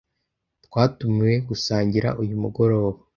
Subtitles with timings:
[0.65, 2.99] Twatumiwe gusangira uyu mugoroba.